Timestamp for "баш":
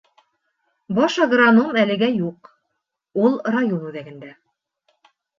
0.99-1.17